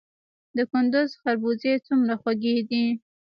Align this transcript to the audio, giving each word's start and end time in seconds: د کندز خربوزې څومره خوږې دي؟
د 0.55 0.57
کندز 0.71 1.09
خربوزې 1.21 1.73
څومره 1.85 2.13
خوږې 2.21 2.55
دي؟ 2.69 2.85